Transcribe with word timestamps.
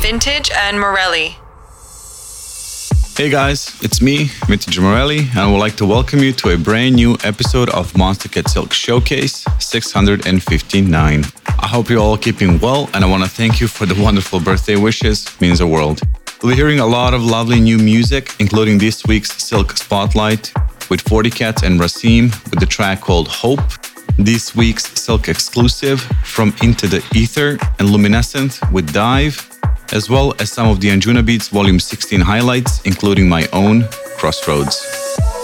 Vintage 0.00 0.50
and 0.50 0.78
Morelli. 0.78 1.36
Hey 3.16 3.30
guys, 3.30 3.74
it's 3.82 4.02
me, 4.02 4.24
Vintage 4.46 4.78
Morelli, 4.78 5.20
and 5.20 5.38
I 5.38 5.50
would 5.50 5.58
like 5.58 5.76
to 5.76 5.86
welcome 5.86 6.18
you 6.18 6.32
to 6.34 6.50
a 6.50 6.56
brand 6.58 6.96
new 6.96 7.16
episode 7.24 7.70
of 7.70 7.92
Monstercat 7.94 8.48
Silk 8.48 8.74
Showcase 8.74 9.44
659. 9.58 11.24
I 11.48 11.66
hope 11.66 11.88
you're 11.88 11.98
all 11.98 12.18
keeping 12.18 12.58
well, 12.58 12.90
and 12.92 13.02
I 13.02 13.08
want 13.08 13.24
to 13.24 13.30
thank 13.30 13.58
you 13.58 13.68
for 13.68 13.86
the 13.86 14.00
wonderful 14.02 14.38
birthday 14.38 14.76
wishes. 14.76 15.26
Means 15.40 15.60
the 15.60 15.66
world. 15.66 16.02
We'll 16.42 16.52
be 16.52 16.56
hearing 16.56 16.80
a 16.80 16.86
lot 16.86 17.14
of 17.14 17.24
lovely 17.24 17.60
new 17.60 17.78
music, 17.78 18.34
including 18.38 18.76
this 18.76 19.04
week's 19.06 19.42
Silk 19.42 19.76
Spotlight 19.78 20.52
with 20.90 21.00
40 21.00 21.30
Cats 21.30 21.62
and 21.62 21.80
Ra5im 21.80 22.30
with 22.50 22.60
the 22.60 22.66
track 22.66 23.00
called 23.00 23.28
Hope. 23.28 23.62
This 24.18 24.56
week's 24.56 24.86
Silk 24.98 25.28
exclusive 25.28 26.00
from 26.24 26.54
Into 26.62 26.86
the 26.86 27.04
Ether 27.14 27.58
and 27.78 27.88
Lumynesynth 27.88 28.72
with 28.72 28.92
Dive 28.92 29.36
as 29.92 30.10
well 30.10 30.34
as 30.40 30.50
some 30.50 30.68
of 30.68 30.80
the 30.80 30.88
Anjunabeats 30.88 31.50
Volume 31.50 31.78
16 31.78 32.20
highlights, 32.20 32.82
including 32.82 33.28
my 33.28 33.46
own 33.52 33.84
Crossroads. 34.18 34.84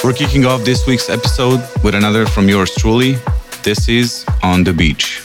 We're 0.03 0.13
kicking 0.13 0.47
off 0.47 0.65
this 0.65 0.87
week's 0.87 1.09
episode 1.09 1.61
with 1.85 1.95
another 1.95 2.27
from 2.27 2.49
yours 2.49 2.75
truly. 2.75 3.17
This 3.63 3.89
is 3.89 4.25
On 4.43 4.65
the 4.65 4.73
Beach. 4.73 5.23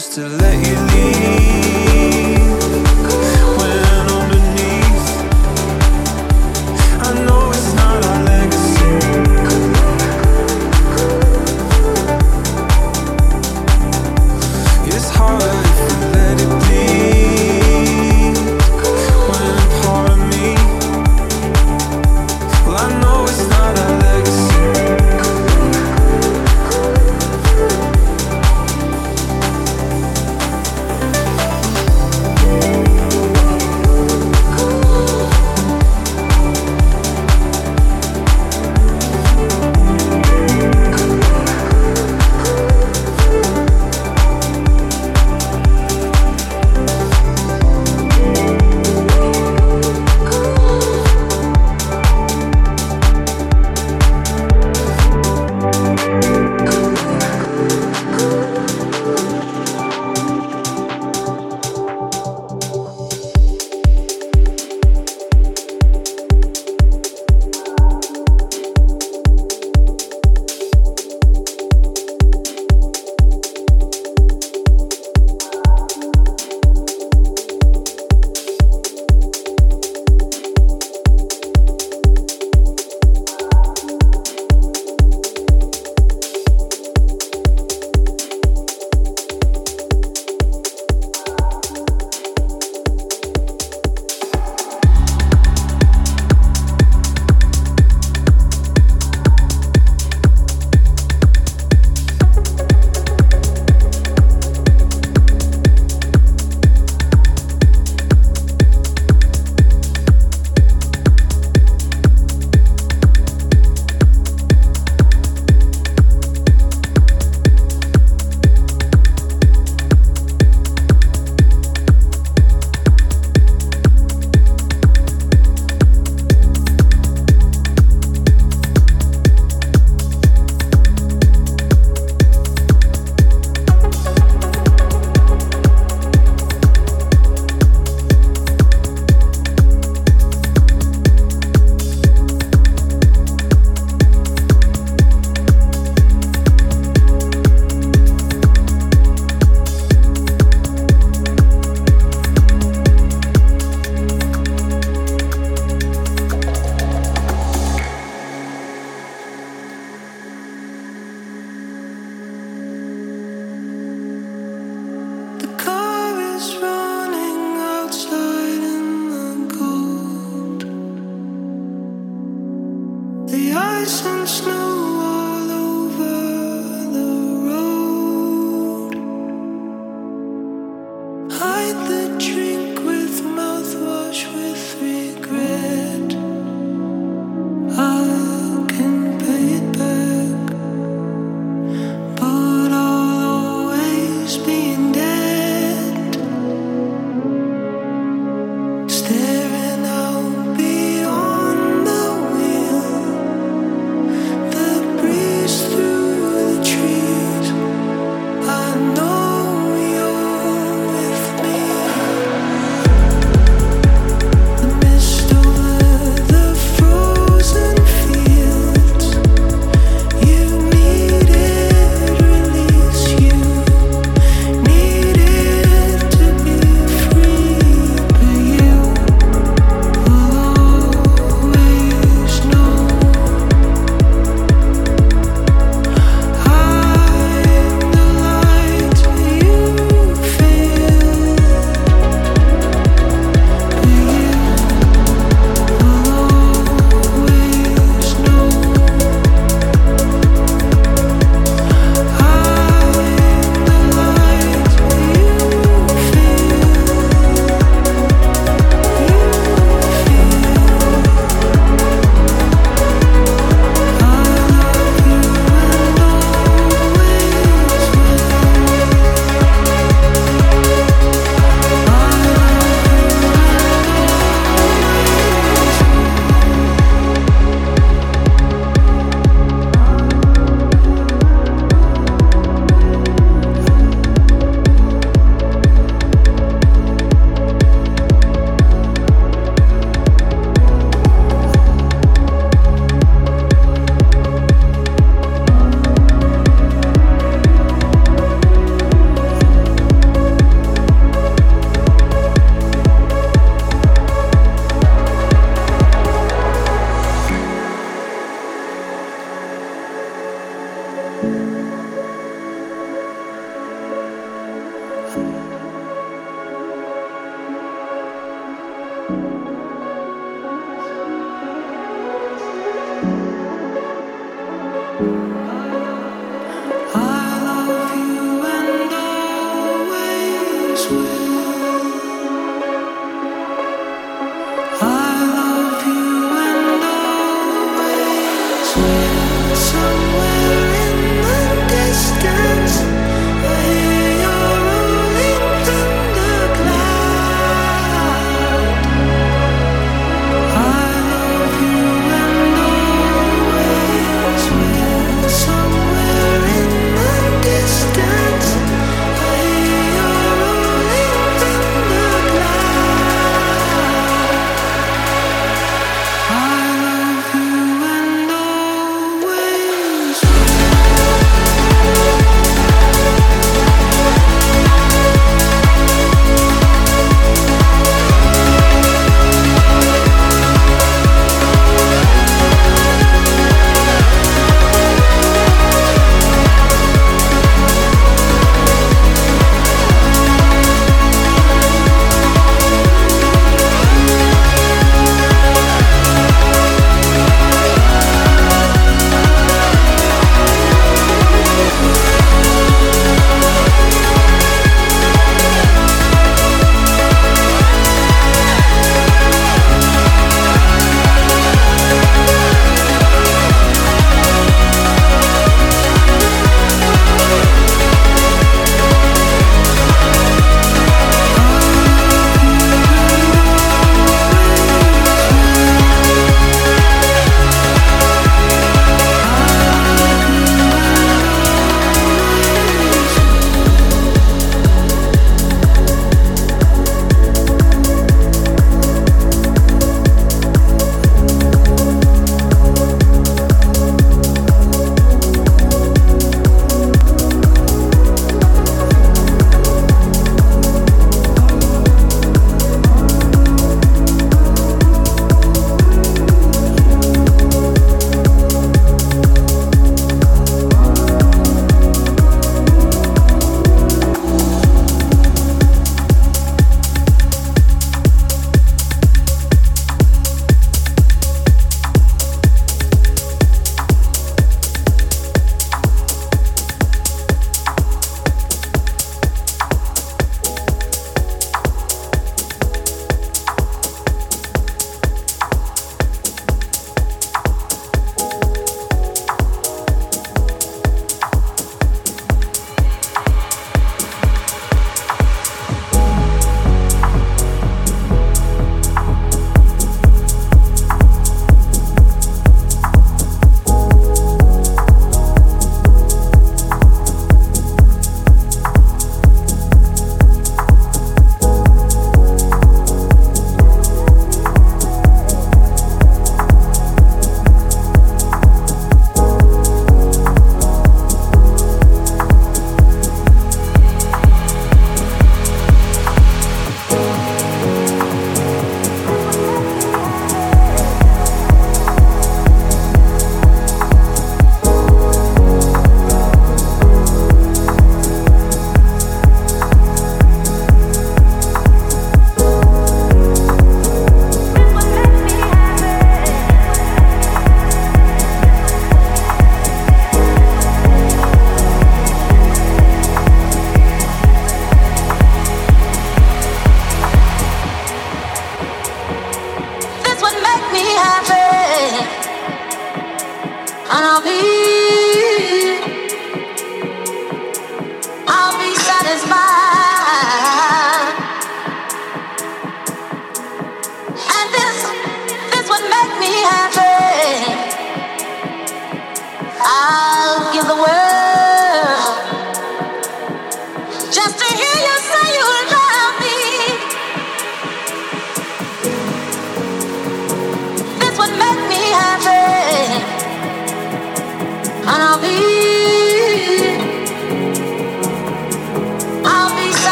Just 0.00 0.12
to 0.14 0.39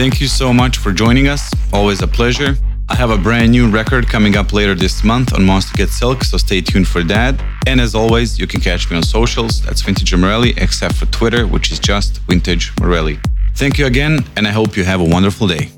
Thank 0.00 0.18
you 0.18 0.28
so 0.28 0.50
much 0.50 0.78
for 0.78 0.92
joining 0.92 1.28
us. 1.28 1.52
Always 1.74 2.00
a 2.00 2.08
pleasure. 2.08 2.56
I 2.88 2.94
have 2.94 3.10
a 3.10 3.18
brand 3.18 3.50
new 3.50 3.68
record 3.68 4.08
coming 4.08 4.34
up 4.34 4.54
later 4.54 4.74
this 4.74 5.04
month 5.04 5.34
on 5.34 5.40
Monstercat 5.40 5.90
Silk, 5.90 6.24
so 6.24 6.38
stay 6.38 6.62
tuned 6.62 6.88
for 6.88 7.02
that. 7.02 7.38
And 7.66 7.82
as 7.82 7.94
always, 7.94 8.38
you 8.38 8.46
can 8.46 8.62
catch 8.62 8.90
me 8.90 8.96
on 8.96 9.02
socials. 9.02 9.60
That's 9.60 9.82
Vintage 9.82 10.16
Morelli, 10.16 10.54
except 10.56 10.94
for 10.94 11.04
Twitter, 11.04 11.46
which 11.46 11.70
is 11.70 11.78
just 11.78 12.20
Vintage 12.20 12.72
Morelli. 12.80 13.20
Thank 13.56 13.76
you 13.76 13.84
again, 13.84 14.24
and 14.36 14.48
I 14.48 14.52
hope 14.52 14.74
you 14.74 14.84
have 14.84 15.02
a 15.02 15.04
wonderful 15.04 15.46
day. 15.46 15.70